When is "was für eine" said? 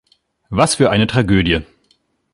0.49-1.05